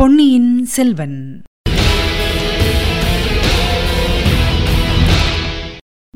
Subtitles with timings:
[0.00, 1.42] பொன்னியின் செல்வன்.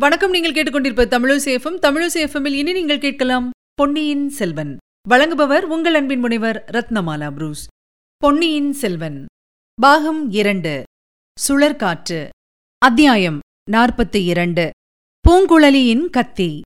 [0.01, 4.77] வணக்கம் நீங்கள் கேட்டுக்கொண்டிருப்ப தமிழசேஃபம் தமிழசேஃபமில் இனி நீங்கள் கேட்கலாம் பொன்னியின் செல்வன்.
[5.09, 7.67] வழங்குபவர் உங்கள் அன்பின் முனைவர் ரத்னமாலா புரூஸ்.
[8.17, 9.27] பொன்னியின் செல்வன்.
[9.81, 10.83] பாகம் இரண்டு.
[11.49, 12.29] சுழற்காற்று.
[12.79, 13.39] அத்தியாயம்
[13.71, 14.71] நாற்பத்தி இரண்டு.
[15.29, 16.61] பூங்குழலியின் கத்தி.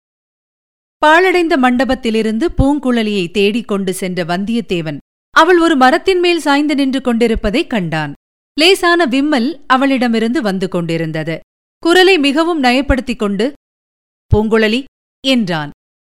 [0.99, 4.99] பாழடைந்த மண்டபத்திலிருந்து பூங்குழலியை தேடிக் கொண்டு சென்ற வந்தியத்தேவன்
[5.39, 8.13] அவள் ஒரு மரத்தின் மேல் சாய்ந்து நின்று கொண்டிருப்பதைக் கண்டான்.
[8.61, 11.41] லேசான விம்மல் அவளிடமிருந்து வந்து கொண்டிருந்தது.
[11.79, 13.53] குரலை மிகவும் நயப்படுத்திக் கொண்டு
[14.35, 14.85] பூங்குழலி
[15.27, 15.71] என்றான்.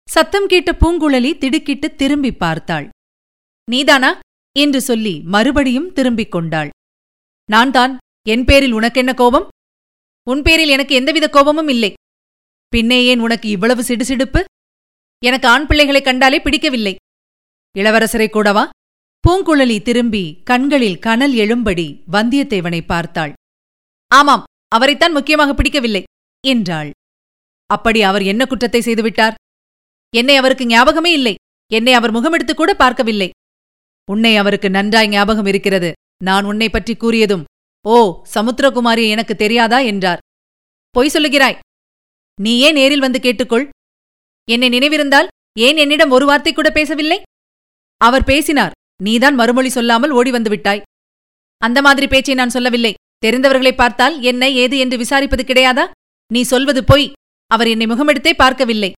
[0.10, 2.90] சத்தம் கேட்ட பூங்குழலி திடுக்கிட்டு திரும்பிப் பார்த்தாள்.
[3.72, 4.20] நீதானா?
[4.60, 6.70] என்று சொல்லி மறுபடியும் திரும்பிக் கொண்டாள்.
[7.50, 7.98] நான் தான்
[8.28, 9.48] என் பேரில் உனக்கென்ன கோபம்?
[10.24, 11.94] உன் பேரில் எனக்கு எந்தவித கோபமும் இல்லை.
[12.68, 14.44] பின்னே ஏன் உனக்கு இவ்வளவு சிடுசிடுப்பு?
[15.24, 16.96] எனக்கு ஆண் பிள்ளைகளைக் கண்டாலே பிடிக்கவில்லை.
[17.78, 18.70] இளவரசரை கூடவா?
[19.24, 23.34] பூங்குழலி திரும்பி கண்களில் கனல் எழும்படி வந்தியத்தேவனை பார்த்தாள்.
[24.12, 26.02] ஆமாம் அவரைத்தான் முக்கியமாக பிடிக்கவில்லை
[26.44, 26.90] என்றாள்.
[27.70, 29.38] அப்படி அவர் என்ன குற்றத்தை செய்துவிட்டார்
[30.14, 31.36] என்னை அவருக்கு ஞாபகமே இல்லை.
[31.72, 33.30] என்னை அவர் முகமெடுத்து கூட பார்க்கவில்லை.
[34.10, 35.92] உன்னை அவருக்கு நன்றாய் ஞாபகம் இருக்கிறது.
[36.24, 37.46] நான் உன்னை பற்றி கூறியதும்
[37.86, 37.96] ஓ
[38.34, 39.80] சமுத்திரகுமாரி எனக்கு தெரியாதா?
[39.92, 40.20] என்றார்.
[40.96, 41.60] பொய் சொல்லுகிறாய்.
[42.40, 43.66] நீ ஏன் நேரில் வந்து கேட்டுக்கொள்?
[44.48, 47.22] என்னை நினைவிருந்தால் ஏன் என்னிடம் ஒரு வார்த்தை கூட பேசவில்லை?
[48.02, 48.76] அவர் பேசினார்.
[49.02, 50.82] நீதான் மறுமொழி சொல்லாமல் ஓடி வந்து விட்டாய்.
[51.62, 52.94] அந்த மாதிரி பேச்சை நான் சொல்லவில்லை.
[53.26, 55.86] தெரிந்தவர்களை பார்த்தால் என்ன ஏது என்று விசாரிப்பது கிடையாதா?
[56.32, 57.08] நீ சொல்வது பொய்.
[57.52, 58.92] அவர் என்னை முகமெடுத்தே பார்க்கவில்லை.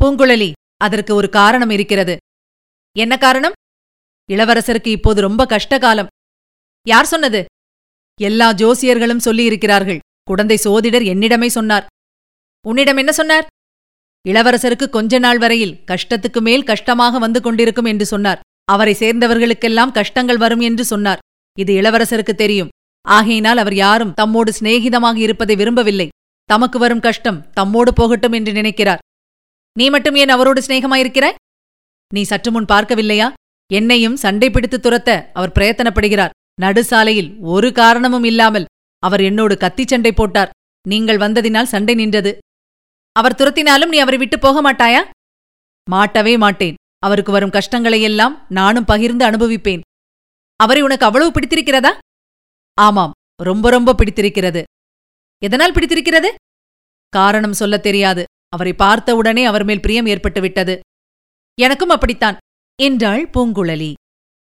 [0.00, 2.16] பூங்குழலி அதற்கு ஒரு காரணம் இருக்கிறது.
[2.96, 3.56] என்ன காரணம்?
[4.28, 6.10] இளவரசருக்கு இப்போது ரொம்ப கஷ்ட காலம்
[6.86, 7.44] யார் சொன்னது?
[8.20, 9.98] எல்லா ஜோசியர்களும் சொல்லியிருக்கிறார்கள்.
[10.22, 11.86] குடந்தை சோதிடர் என்னிடமே சொன்னார்.
[12.66, 13.46] உன்னிடம் என்ன சொன்னார்?
[14.28, 18.40] இளவரசருக்கு கொஞ்ச நாள் வரையில் கஷ்டத்துக்கு மேல் கஷ்டமாக வந்து கொண்டிருக்கும் என்று சொன்னார்.
[18.74, 21.22] அவரை சேர்ந்தவர்களுக்கெல்லாம் கஷ்டங்கள் வரும் என்று சொன்னார்.
[21.58, 22.72] இது இளவரசருக்கு தெரியும்.
[23.06, 26.08] ஆகையினால் அவர் யாரும் தம்மோடு சிநேகிதமாக இருப்பதை விரும்பவில்லை.
[26.50, 29.02] தமக்கு வரும் கஷ்டம் தம்மோடு போகட்டும் என்று நினைக்கிறார்.
[29.76, 31.38] நீ மட்டும் ஏன் அவரோடு சிநேகமாயிருக்கிறாய்?
[32.14, 33.28] நீ சற்று முன் பார்க்கவில்லையா?
[33.70, 36.34] என்னையும் சண்டை பிடித்து துரத்த அவர் பிரயத்தனப்படுகிறார்.
[36.62, 38.68] நடுசாலையில் ஒரு காரணமும் இல்லாமல்
[39.02, 40.52] அவர் என்னோடு கத்திச் சண்டை போட்டார்.
[40.86, 42.32] நீங்கள் வந்ததினால் சண்டை நின்றது.
[43.16, 45.02] அவர் துரத்தினாலும் நீ அவரை விட்டு போக மாட்டாயா?
[45.86, 46.76] மாட்டவே மாட்டேன்.
[47.00, 49.80] அவருக்கு வரும் கஷ்டங்களையெல்லாம் நானும் பகிர்ந்து அனுபவிப்பேன்.
[50.56, 51.98] அவரை உனக்கு அவ்வளவு பிடித்திருக்கிறதா?
[52.74, 53.12] ஆமாம்
[53.42, 54.64] ரொம்ப ரொம்ப பிடித்திருக்கிறது.
[55.42, 56.34] எதனால் பிடித்திருக்கிறது?
[57.08, 58.24] காரணம் சொல்லத் தெரியாது.
[58.48, 60.78] அவரை பார்த்தவுடனே அவர் மேல் பிரியம் ஏற்பட்டுவிட்டது
[61.60, 62.36] எனக்கும் அப்படித்தான்
[62.82, 63.94] என்றாள் பூங்குழலி.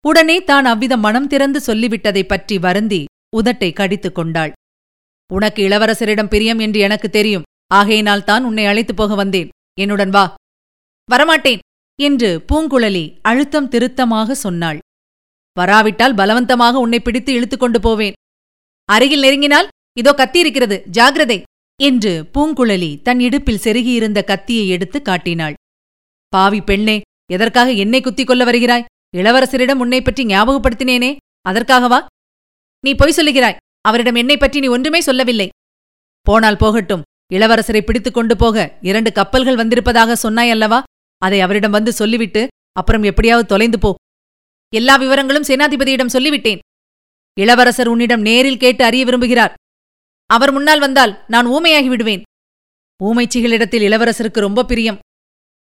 [0.07, 3.05] உடனே தான் அவ்விதம் மனம் திறந்து சொல்லிவிட்டதைப் பற்றி வருந்தி
[3.37, 4.51] உதட்டை கடித்துக் கொண்டாள்.
[5.33, 7.43] உனக்கு இளவரசரிடம் பிரியம் என்று எனக்கு தெரியும்.
[7.67, 9.49] ஆகையினால் தான் உன்னை அழைத்துப் போக வந்தேன்.
[9.79, 10.35] என்னுடன் வா.
[11.11, 11.59] வரமாட்டேன்.
[11.99, 14.79] என்று பூங்குழலி அழுத்தம் திருத்தமாக சொன்னாள்.
[15.57, 18.17] வராவிட்டால் பலவந்தமாக உன்னை பிடித்து இழுத்துக் கொண்டு போவேன்.
[18.89, 21.37] அருகில் நெருங்கினால் இதோ கத்தி இருக்கிறது ஜாகிரதை
[21.79, 25.55] என்று பூங்குழலி தன் இடுப்பில் செருகியிருந்த கத்தியை எடுத்து காட்டினாள்.
[26.33, 26.97] பாவி பெண்ணே
[27.35, 28.85] எதற்காக என்னை குத்திக் கொள்ள வருகிறாய்?
[29.17, 31.11] இளவரசரிடம் உன்னை பற்றி ஞாபகப்படுத்தினேனே
[31.49, 31.99] அதற்காகவா?
[32.83, 33.59] நீ பொய் சொல்லுகிறாய்
[33.89, 35.47] அவரிடம் என்னை பற்றி நீ ஒன்றுமே சொல்லவில்லை.
[36.27, 37.05] போனால் போகட்டும்
[37.35, 38.57] இளவரசரை பிடித்துக் கொண்டு போக
[38.89, 40.79] இரண்டு கப்பல்கள் வந்திருப்பதாக சொன்னாய் அல்லவா?
[41.25, 43.91] அதை அவரிடம் வந்து சொல்லிவிட்டு அப்புறம் எப்படியாவது தொலைந்து போ.
[44.73, 46.59] எல்லா விவரங்களும் சேனாதிபதியிடம் சொல்லிவிட்டேன்.
[47.39, 49.53] இளவரசர் உன்னிடம் நேரில் கேட்டு அறிய விரும்புகிறார்.
[50.29, 52.23] அவர் முன்னால் வந்தால் நான் ஊமையாகி விடுவேன்.
[53.03, 54.99] ஊமைச்சிகளிடத்தில் இளவரசருக்கு ரொம்ப பிரியம்.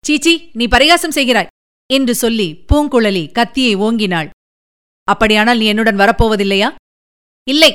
[0.06, 1.52] சீச்சி நீ பரிகாசம் செய்கிறாய்
[1.94, 4.30] என்று சொல்லி பூங்குழலி கத்தியை ஓங்கினாள்.
[5.03, 6.69] அப்படியானால் நீ என்னுடன் வரப்போவதில்லையா?
[7.47, 7.72] இல்லை.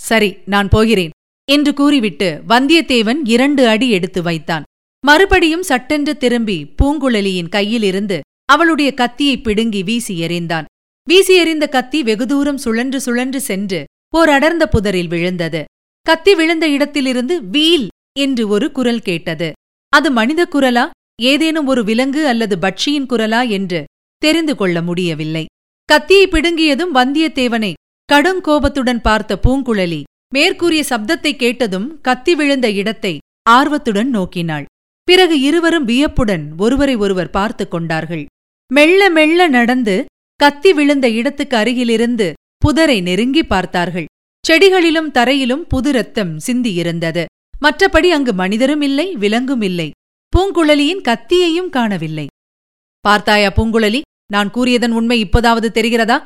[0.00, 1.10] சரி நான் போகிறேன்
[1.48, 4.66] என்று கூறிவிட்டு வந்தியத்தேவன் இரண்டு அடி எடுத்து வைத்தான்.
[5.04, 10.64] மறுபடியும் சட்டென்று திரும்பி பூங்குழலியின் கையிலிருந்து அவளுடைய கத்தியை பிடுங்கி வீசி எறிந்தான்.
[11.06, 13.80] வீசி எறிந்த கத்தி வெகு தூரம் சுழன்று சுழன்று சென்று
[14.16, 15.60] ஓர் அடர்ந்த புதரில் விழுந்தது.
[16.06, 17.86] கத்தி விழுந்த இடத்திலிருந்து வீல்
[18.18, 19.48] என்று ஒரு குரல் கேட்டது.
[19.92, 20.84] அது மனித குரலா
[21.22, 23.80] ஏதேனும் ஒரு விலங்கு அல்லது பட்சியின் குரலா என்று
[24.22, 25.44] தெரிந்து கொள்ள முடியவில்லை.
[25.88, 27.72] கத்தியை பிடுங்கியதும் வந்தியத்தேவனை
[28.08, 30.00] கடுங்கோபத்துடன் பார்த்த பூங்குழலி
[30.34, 33.12] மேற்கூறிய சப்தத்தை கேட்டதும் கத்தி விழுந்த இடத்தை
[33.50, 34.66] ஆர்வத்துடன் நோக்கினாள்.
[35.08, 38.24] பிறகு இருவரும் வியப்புடன் ஒருவரை ஒருவர் பார்த்து கொண்டார்கள்.
[38.72, 39.94] மெல்ல மெல்ல நடந்து
[40.40, 42.26] கத்தி விழுந்த இடத்துக்கு அருகிலிருந்து
[42.64, 44.06] புதரை நெருங்கி பார்த்தார்கள்.
[44.44, 47.24] செடிகளிலும் தரையிலும் புது ரத்தம் சிந்தியிருந்தது.
[47.64, 49.88] மற்றபடி அங்கு மனிதரும் இல்லை விலங்கும் இல்லை.
[50.32, 52.26] பூங்குழலியின் கத்தியையும் காணவில்லை.
[53.00, 54.00] பார்த்தாயா பூங்குழலி
[54.32, 56.18] நான் கூறியதன் உண்மை இப்போதாவது தெரிகிறதா?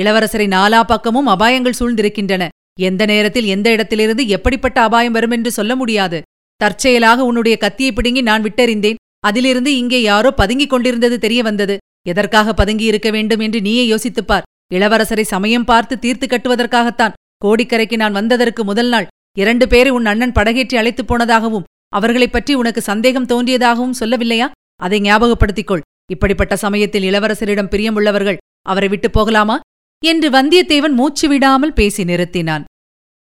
[0.00, 2.48] இளவரசரை நாலா பக்கமும் அபாயங்கள் சூழ்ந்திருக்கின்றன.
[2.80, 6.20] எந்த நேரத்தில் எந்த இடத்திலிருந்து எப்படிப்பட்ட அபாயம் வருமென்று சொல்ல முடியாது.
[6.60, 8.94] தற்செயலாக உன்னுடைய கத்தியை பிடுங்கி நான் விட்டறிந்தேன்.
[9.20, 11.76] அதிலிருந்து இங்கே யாரோ பதுங்கிக் கொண்டிருந்தது தெரிய வந்தது.
[12.08, 14.42] எதற்காக பதுங்கி இருக்க வேண்டும் என்று நீயே யோசித்துப்பார்
[14.74, 17.12] இளவரசரை சமயம் பார்த்து தீர்த்து கட்டுவதற்காகத்தான்.
[17.44, 19.06] கோடிக்கரைக்கு நான் வந்ததற்கு முதல் நாள்
[19.38, 24.50] இரண்டு பேரை உன் அண்ணன் படகேற்றி அழைத்துப் போனதாகவும் அவர்களைப் பற்றி உனக்கு சந்தேகம் தோன்றியதாகவும் சொல்லவில்லையா?
[24.80, 25.80] அதை ஞாபகப்படுத்திக்கொள்.
[26.10, 29.60] இப்படிப்பட்ட சமயத்தில் இளவரசரிடம் பிரியமுள்ளவர்கள் அவரை விட்டுப் போகலாமா?
[30.04, 32.64] என்று வந்தியத்தேவன் மூச்சு விடாமல் பேசி நிறுத்தினான்.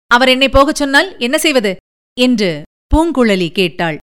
[0.06, 1.76] அவர் என்னை போகச் சொன்னால் என்ன செய்வது?
[2.20, 2.62] என்று
[2.94, 3.98] பூங்குழலி கேட்டாள்.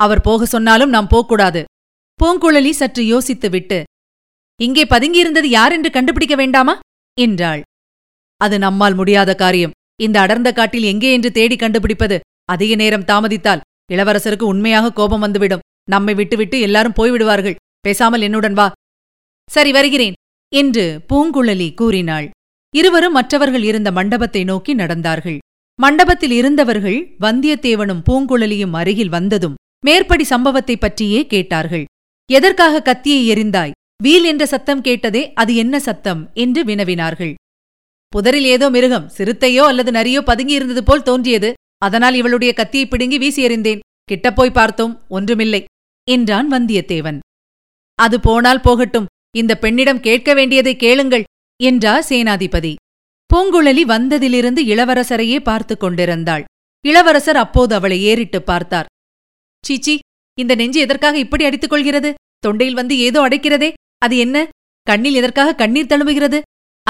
[0.00, 1.64] அவர் போக சொன்னாலும் நாம் போகக்கூடாது.
[2.20, 3.82] பூங்குழலி சற்று யோசித்துவிட்டு
[4.56, 6.78] இங்கே பதுங்கியிருந்தது யார் என்று கண்டுபிடிக்க வேண்டாமா?
[7.18, 7.62] என்றாள்.
[8.36, 9.74] அது நம்மால் முடியாத காரியம்.
[9.96, 12.18] இந்த அடர்ந்த காட்டில் எங்கே என்று தேடி கண்டுபிடிப்பது.
[12.44, 15.64] அதிக நேரம் தாமதித்தால் இளவரசருக்கு உண்மையாக கோபம் வந்துவிடும்.
[15.90, 17.58] நம்மை விட்டுவிட்டு எல்லாரும் போய்விடுவார்கள்.
[17.80, 18.72] பேசாமல் என்னுடன் வா.
[19.50, 20.12] சரி வருகிறேன்.
[20.52, 22.30] என்று பூங்குழலி கூறினாள்.
[22.74, 25.38] இருவரும் மற்றவர்கள் இருந்த மண்டபத்தை நோக்கி நடந்தார்கள்.
[25.78, 31.84] மண்டபத்தில் இருந்தவர்கள் வந்தியத்தேவனும் பூங்குழலியும் அருகில் வந்ததும் மேற்படி சம்பவத்தைப் பற்றியே கேட்டார்கள்.
[32.32, 33.70] எதற்காக கத்தியை எறிந்தாய்?
[34.02, 36.30] வீல் என்ற சத்தம் கேட்டதே அது என்ன சத்தம்?
[36.34, 37.34] என்று வினவினார்கள்.
[38.08, 41.52] புதரில் ஏதோ மிருகம் சிறுத்தையோ அல்லது நரியோ பதுங்கியிருந்தது போல் தோன்றியது.
[41.78, 43.78] அதனால் இவளுடைய கத்தியை பிடுங்கி வீசி எறிந்தேன்.
[44.12, 45.64] கிட்டப்போய் பார்த்தோம் ஒன்றுமில்லை
[46.10, 47.18] என்றான் வந்தியத்தேவன்.
[47.94, 49.06] அது போனால் போகட்டும்.
[49.36, 51.24] இந்த பெண்ணிடம் கேட்க வேண்டியதை கேளுங்கள்
[51.62, 52.74] என்றார் சேனாதிபதி.
[53.34, 56.44] பூங்குழலி வந்ததிலிருந்து இளவரசரையே பார்த்து கொண்டிருந்தாள்.
[56.86, 58.86] இளவரசர் அப்போது அவளை ஏறிட்டுப் பார்த்தார்.
[59.66, 59.98] சீச்சி
[60.38, 62.14] இந்த நெஞ்சு எதற்காக இப்படி அடித்துக் கொள்கிறது?
[62.46, 63.72] தொண்டையில் வந்து ஏதோ அடைக்கிறதே.
[63.98, 64.48] அது என்ன?
[64.82, 66.40] கண்ணில் எதற்காக கண்ணீர் தழுவுகிறது?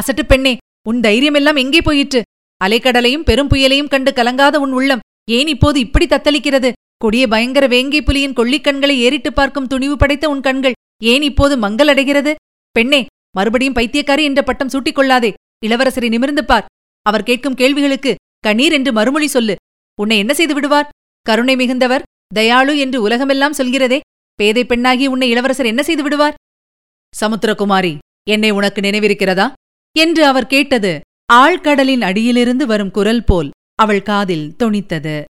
[0.00, 0.56] அசட்டு பெண்ணே
[0.88, 2.22] உன் தைரியமெல்லாம் எங்கே போயிற்று?
[2.64, 5.00] அலைக்கடலையும் பெரும் புயலையும் கண்டு கலங்காத உன் உள்ளம்
[5.30, 6.72] ஏன் இப்போது இப்படி தத்தளிக்கிறது?
[6.96, 10.72] கொடிய பயங்கர வேங்கை புலியின் கொள்ளிக்கண்களை ஏறிட்டு பார்க்கும் துணிவு படைத்த உன் கண்கள்
[11.02, 12.34] ஏன் இப்போது மங்கலடைகிறது?
[12.70, 15.32] பெண்ணே மறுபடியும் பைத்தியக்காரி என்ற பட்டம் சூட்டிக் கொள்ளாதே.
[15.66, 16.64] இளவரசரை நிமிர்ந்து பார்.
[17.02, 19.56] அவர் கேட்கும் கேள்விகளுக்கு கண்ணீர் என்று மறுமொழி சொல்லு.
[20.00, 20.88] உன்னை என்ன செய்து விடுவார்?
[21.22, 22.02] கருணை மிகுந்தவர்
[22.34, 24.00] தயாளு என்று உலகமெல்லாம் சொல்கிறதே.
[24.34, 26.34] பேதை பெண்ணாகி உன்னை இளவரசர் என்ன செய்து விடுவார்?
[27.20, 27.98] சமுத்திரகுமாரி
[28.30, 29.52] என்னை உனக்கு நினைவிருக்கிறதா?
[29.98, 31.00] என்று அவர் கேட்டது
[31.32, 35.24] ஆழ்கடலின் அடியிலிருந்து வரும் குரல் போல் அவள் காதில் தொனித்தது.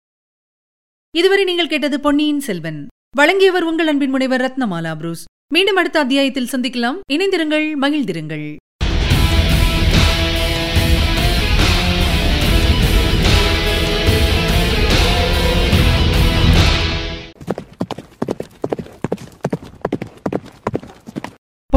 [1.18, 2.88] இதுவரை நீங்கள் கேட்டது பொன்னியின் செல்வன்.
[3.16, 5.24] வழங்கியவர் உங்கள் அன்பின் முனைவர் ரத்னமாலா புரூஸ்.
[5.54, 7.00] மீண்டும் அடுத்த அத்தியாயத்தில் சந்திக்கலாம்.
[7.12, 8.56] இணைந்திருங்கள் மகிழ்ந்திருங்கள்.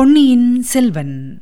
[0.03, 1.39] பொன்னியின் செல்வன்.